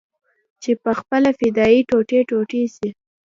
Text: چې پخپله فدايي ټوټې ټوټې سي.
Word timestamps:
چې 0.61 0.71
پخپله 0.83 1.29
فدايي 1.39 1.81
ټوټې 1.89 2.19
ټوټې 2.29 2.63
سي. 2.75 2.89